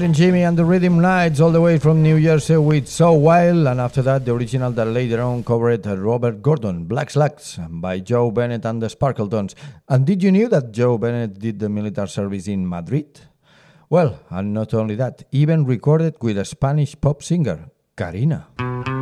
And 0.00 0.14
Jimmy 0.14 0.42
and 0.44 0.56
the 0.56 0.64
Rhythm 0.64 1.00
Knights 1.00 1.40
all 1.40 1.50
the 1.50 1.60
way 1.60 1.76
from 1.76 2.02
New 2.02 2.20
Jersey 2.22 2.56
with 2.56 2.86
So 2.86 3.12
Wild 3.14 3.66
and 3.66 3.80
after 3.80 4.00
that 4.02 4.24
the 4.24 4.32
original 4.32 4.70
that 4.72 4.86
later 4.86 5.20
on 5.20 5.42
covered 5.42 5.86
uh, 5.86 5.96
Robert 5.96 6.40
Gordon, 6.40 6.84
Black 6.84 7.10
Slacks 7.10 7.58
by 7.68 7.98
Joe 7.98 8.30
Bennett 8.30 8.64
and 8.64 8.80
the 8.80 8.86
Sparkletones. 8.86 9.54
And 9.88 10.06
did 10.06 10.22
you 10.22 10.30
know 10.30 10.46
that 10.48 10.70
Joe 10.70 10.98
Bennett 10.98 11.40
did 11.40 11.58
the 11.58 11.68
military 11.68 12.08
service 12.08 12.46
in 12.46 12.68
Madrid? 12.68 13.20
Well, 13.90 14.20
and 14.30 14.54
not 14.54 14.72
only 14.72 14.94
that, 14.94 15.24
even 15.32 15.64
recorded 15.64 16.14
with 16.22 16.38
a 16.38 16.44
Spanish 16.44 16.94
pop 17.00 17.22
singer, 17.22 17.68
Karina. 17.96 18.97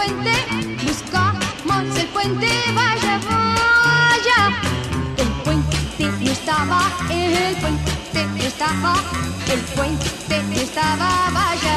Puente, 0.00 0.32
buscamos 0.86 1.96
el 1.98 2.06
puente, 2.08 2.48
vaya, 2.74 3.20
vaya. 3.28 4.40
El 5.18 5.28
puente 5.44 6.04
no 6.18 6.30
estaba, 6.30 6.80
el 7.10 7.56
puente 7.56 8.26
no 8.26 8.42
estaba, 8.42 8.94
el 9.52 9.60
puente 9.76 10.42
no 10.48 10.54
estaba, 10.54 11.30
vaya, 11.32 11.69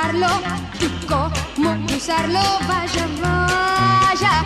usarlo 0.00 0.28
y 0.80 1.06
cómo 1.06 1.76
usarlo, 1.94 2.40
vaya, 2.66 3.06
vaya. 3.20 4.44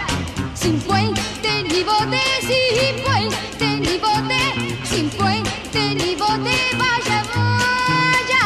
Sin 0.55 0.81
puente 0.81 1.63
ni 1.71 1.85
bote, 1.85 2.21
sin 2.41 3.05
puente 3.05 3.81
ni 3.81 3.99
bote, 3.99 4.79
sin 4.85 5.09
puente 5.11 5.95
ni 5.95 6.17
bote, 6.17 6.57
vaya, 6.77 7.23
vaya. 7.35 8.43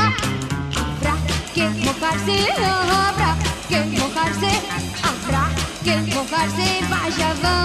Habrá 0.76 1.14
que 1.54 1.68
mojarse, 1.84 2.46
habrá 2.60 3.36
que 3.68 3.80
mojarse, 3.98 4.50
habrá 5.02 5.48
que 5.84 5.96
mojarse, 6.14 6.80
vaya, 6.90 7.34
vaya, 7.42 7.57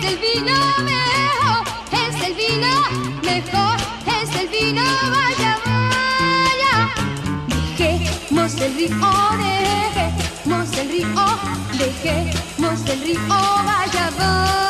es 0.00 0.06
el 0.06 0.18
vino, 0.18 0.56
mejor 0.84 1.64
es 1.92 2.24
el 2.24 2.34
vino, 2.34 2.72
mejor 3.22 3.76
es 4.06 4.34
el 4.36 4.48
vino, 4.48 4.82
vaya, 5.10 5.58
vaya. 5.66 6.88
Dejemos 7.76 8.54
el 8.60 8.74
río, 8.76 9.10
dejemos 9.38 10.72
el 10.78 10.88
río, 10.88 11.26
dejemos 11.78 12.80
el 12.88 13.00
río, 13.02 13.20
vaya, 13.28 14.10
vaya, 14.18 14.69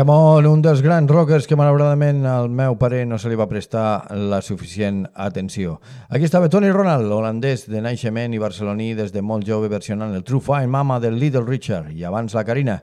Camón, 0.00 0.46
un 0.48 0.62
dels 0.64 0.80
grans 0.80 1.10
rockers 1.12 1.44
que 1.44 1.56
malauradament 1.60 2.22
al 2.24 2.46
meu 2.48 2.78
pare 2.80 3.02
no 3.04 3.18
se 3.20 3.28
li 3.28 3.36
va 3.36 3.44
prestar 3.50 4.06
la 4.16 4.38
suficient 4.40 5.02
atenció. 5.12 5.74
Aquí 6.08 6.24
estava 6.24 6.48
Tony 6.48 6.70
Ronald, 6.72 7.12
holandès 7.12 7.66
de 7.68 7.82
naixement 7.84 8.32
i 8.32 8.40
barceloní 8.40 8.94
des 8.96 9.12
de 9.12 9.20
molt 9.20 9.44
jove 9.44 9.68
versionant 9.68 10.16
el 10.16 10.24
True 10.24 10.40
Fine 10.40 10.72
Mama 10.72 10.96
del 11.04 11.18
Little 11.20 11.44
Richard 11.44 11.92
i 11.92 12.08
abans 12.08 12.32
la 12.32 12.46
Carina. 12.48 12.78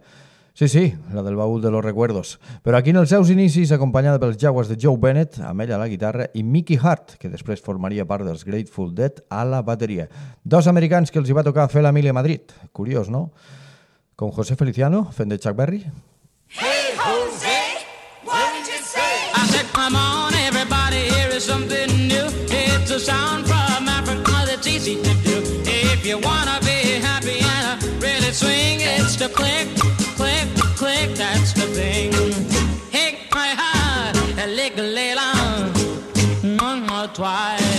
Sí, 0.53 0.67
sí, 0.69 0.93
la 1.09 1.23
del 1.25 1.39
baúl 1.41 1.59
de 1.63 1.71
los 1.73 1.81
recuerdos. 1.81 2.37
Però 2.61 2.77
aquí 2.77 2.93
en 2.93 3.01
els 3.01 3.09
seus 3.09 3.33
inicis, 3.33 3.73
acompanyada 3.73 4.21
pels 4.21 4.37
jaguars 4.37 4.69
de 4.69 4.77
Joe 4.77 5.01
Bennett, 5.01 5.41
amb 5.41 5.65
ella 5.65 5.79
a 5.79 5.81
la 5.81 5.89
guitarra, 5.89 6.29
i 6.37 6.45
Mickey 6.45 6.77
Hart, 6.77 7.17
que 7.17 7.33
després 7.33 7.65
formaria 7.65 8.05
part 8.05 8.29
dels 8.29 8.45
Grateful 8.45 8.93
Dead, 8.93 9.23
a 9.33 9.41
la 9.41 9.63
bateria. 9.65 10.05
Dos 10.43 10.69
americans 10.69 11.09
que 11.09 11.17
els 11.17 11.33
hi 11.33 11.39
va 11.39 11.47
tocar 11.49 11.65
fer 11.73 11.81
la 11.81 11.95
mili 11.97 12.13
a 12.13 12.19
Madrid. 12.21 12.53
Curiós, 12.77 13.09
no? 13.09 13.31
Con 14.13 14.29
José 14.29 14.53
Feliciano, 14.53 15.07
fent 15.09 15.33
de 15.33 15.41
Chuck 15.41 15.57
Berry. 15.57 15.87
Hey! 16.49 16.76
Jose, 16.99 17.85
what 18.23 18.53
did 18.53 18.67
you 18.73 18.79
say? 18.83 19.15
I 19.33 19.45
said, 19.51 19.65
come 19.73 19.95
on, 19.95 20.33
everybody, 20.33 21.01
here 21.13 21.29
is 21.29 21.43
something 21.43 21.89
new. 22.07 22.27
It's 22.49 22.91
a 22.91 22.99
sound 22.99 23.45
from 23.45 23.87
Africa 23.87 24.31
that's 24.45 24.67
easy 24.67 24.95
to 24.95 25.13
do. 25.23 25.37
If 25.65 26.05
you 26.05 26.17
wanna 26.19 26.59
be 26.61 26.99
happy 27.09 27.39
and 27.39 27.83
really 28.01 28.31
swing, 28.31 28.79
it's 28.81 29.15
the 29.15 29.29
click, 29.29 29.67
click, 30.17 30.47
click, 30.75 31.09
that's 31.15 31.53
the 31.53 31.67
thing. 31.77 32.11
Hit 32.91 33.15
my 33.33 33.49
heart, 33.61 34.15
a 34.43 34.47
lick, 34.47 34.77
a 34.77 34.81
little, 34.81 35.19
um, 35.19 36.57
one 36.57 36.87
more 36.87 37.07
twice. 37.13 37.76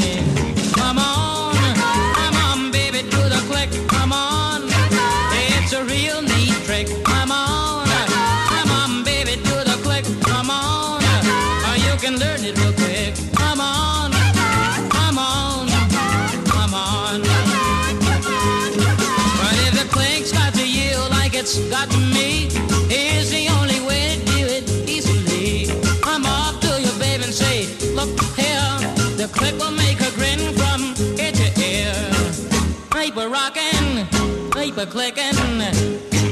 a 34.79 34.87
clicking. 34.87 35.35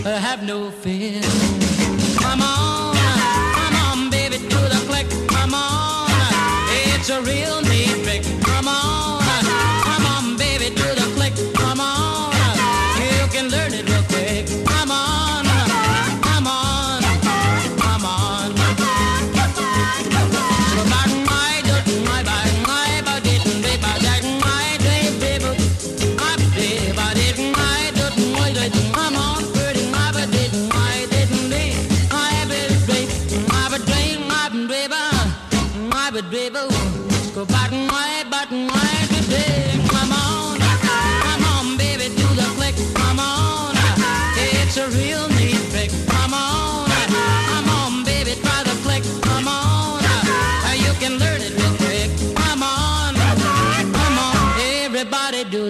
Uh, 0.07 0.19
have 0.21 0.45
no 0.45 0.71
fear. 0.71 1.21
Come 2.21 2.43
on, 2.43 2.95
come 3.55 3.75
on, 3.75 4.11
baby, 4.11 4.39
do 4.39 4.61
the 4.69 4.85
click. 4.87 5.07
Come 5.29 5.55
on, 5.55 6.09
it's 6.95 7.11
a 7.11 7.21
real. 7.23 7.66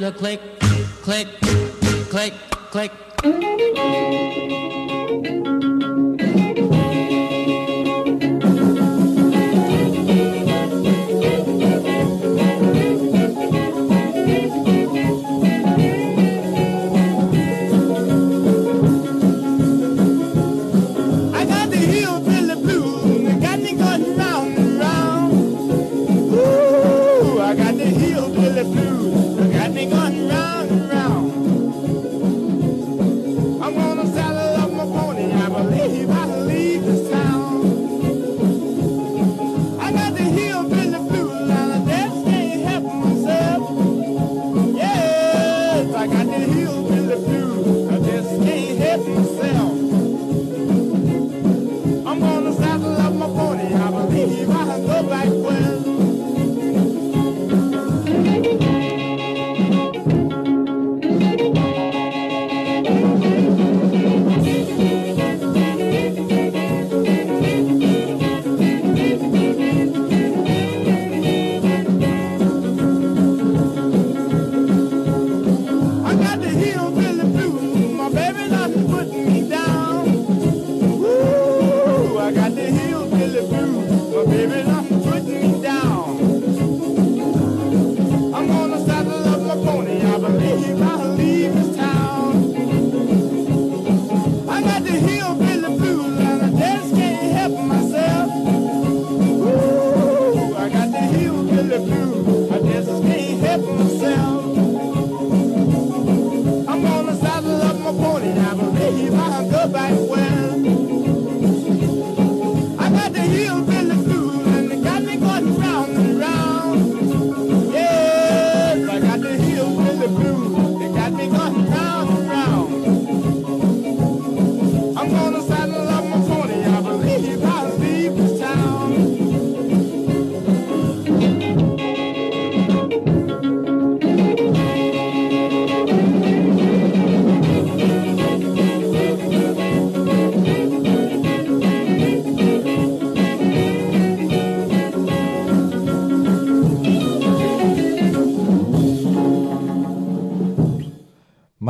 a 0.07 0.13
click, 0.13 0.41
click. 1.03 1.66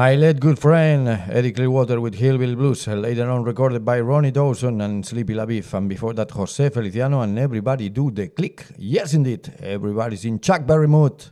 My 0.07 0.15
late 0.15 0.39
good 0.39 0.57
friend 0.57 1.09
Eddie 1.09 1.51
Clearwater 1.51 2.01
with 2.01 2.15
Hillbilly 2.15 2.55
Blues, 2.55 2.87
later 2.87 3.29
on 3.29 3.43
recorded 3.43 3.85
by 3.85 3.99
Ronnie 3.99 4.31
Dawson 4.31 4.81
and 4.81 5.05
Sleepy 5.05 5.35
LaBeef, 5.35 5.75
and 5.75 5.89
before 5.89 6.15
that 6.15 6.31
Jose 6.31 6.69
Feliciano 6.69 7.23
and 7.23 7.37
Everybody 7.37 7.89
Do 7.89 8.13
the 8.13 8.29
Click. 8.29 8.67
Yes, 8.79 9.15
indeed, 9.15 9.53
everybody's 9.59 10.25
in 10.25 10.39
Chuck 10.39 10.65
Berry 10.65 10.87
mood. 10.87 11.25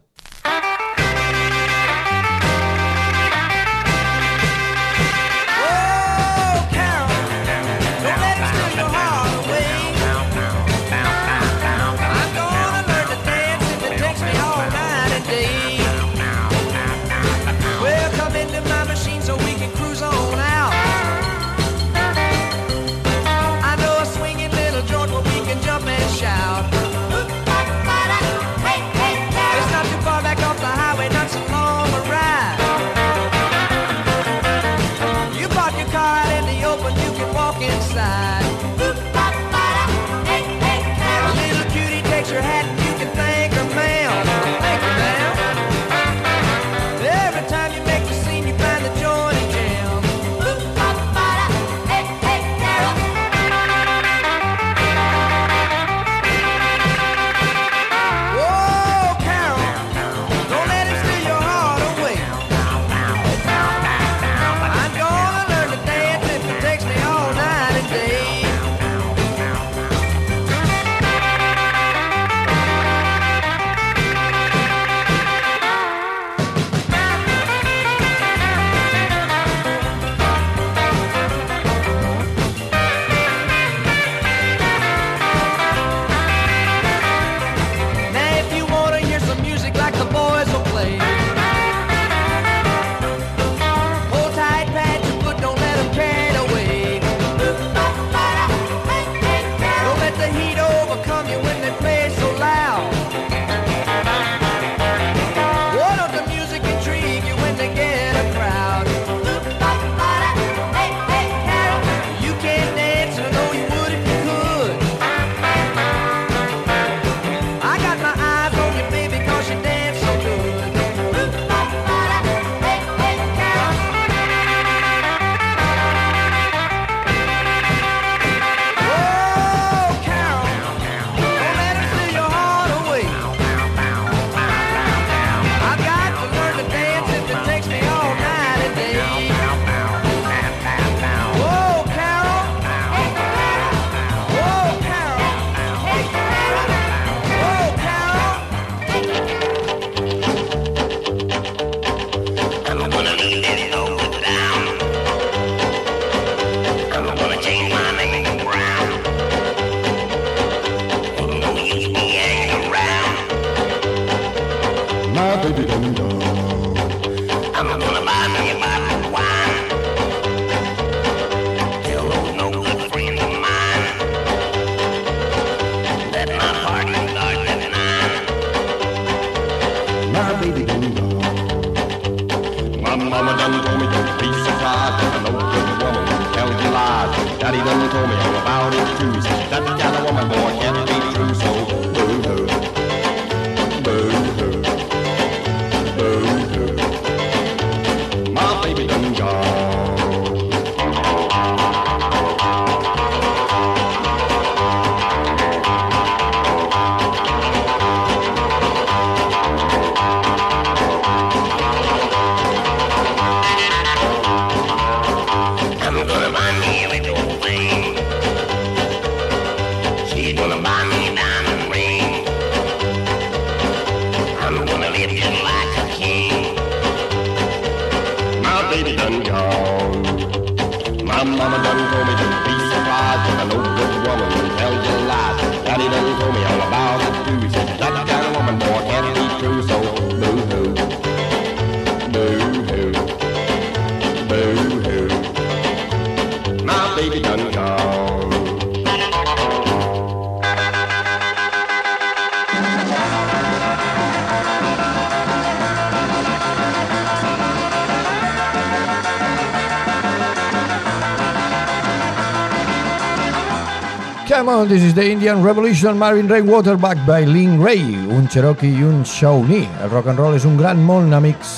Diamond, 264.35 264.69
this 264.69 264.83
is 264.83 264.93
the 264.95 265.09
Indian 265.09 265.45
Revolution, 265.45 265.97
Marvin 265.97 266.27
Rainwater, 266.27 266.77
backed 266.77 267.07
by 267.07 267.23
Link 267.23 267.63
Ray, 267.63 267.95
un 268.11 268.27
Cherokee 268.27 268.67
i 268.67 268.83
un 268.83 269.05
Shawnee. 269.05 269.69
El 269.81 269.91
rock 269.91 270.09
and 270.11 270.19
roll 270.19 270.35
és 270.35 270.43
un 270.45 270.57
gran 270.59 270.81
món, 270.83 271.13
amics. 271.15 271.53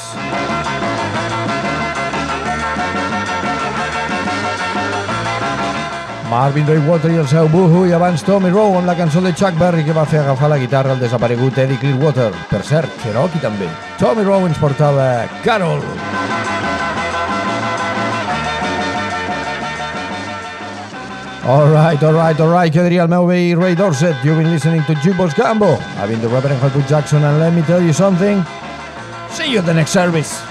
Marvin 6.29 6.69
Rainwater 6.69 7.15
i 7.15 7.23
el 7.23 7.31
seu 7.33 7.49
Boohoo 7.49 7.87
i 7.89 7.97
abans 7.97 8.21
Tommy 8.29 8.53
Rowe 8.53 8.77
amb 8.77 8.93
la 8.93 8.97
cançó 8.99 9.25
de 9.25 9.33
Chuck 9.33 9.57
Berry 9.57 9.87
que 9.87 9.97
va 9.97 10.05
fer 10.05 10.21
agafar 10.21 10.53
la 10.53 10.61
guitarra 10.61 10.93
al 10.93 11.01
desaparegut 11.01 11.57
Eddie 11.57 11.81
Clearwater. 11.81 12.29
Per 12.51 12.61
cert, 12.61 12.93
Cherokee 13.01 13.41
també. 13.41 13.73
Tommy 13.97 14.29
Rowe 14.29 14.53
ens 14.53 14.61
portava 14.61 15.25
Carol. 15.47 15.81
Carol. 15.81 16.46
Alright, 21.47 22.03
alright, 22.03 22.41
alright, 22.41 22.73
què 22.75 22.83
diria 22.83 23.05
el 23.07 23.09
Ray 23.55 23.77
Dorset? 23.77 24.17
You've 24.25 24.37
been 24.37 24.51
listening 24.51 24.83
to 24.83 24.95
Jukebox 24.95 25.37
Gumbo. 25.37 25.77
I've 25.95 26.09
been 26.09 26.21
the 26.21 26.29
Reverend 26.29 26.61
Harpo 26.61 26.83
Jackson 26.89 27.23
and 27.23 27.39
let 27.39 27.55
me 27.55 27.63
tell 27.63 27.81
you 27.81 27.93
something. 27.93 28.43
See 29.31 29.53
you 29.53 29.61
at 29.61 29.65
the 29.65 29.73
next 29.75 29.93
service. 29.93 30.43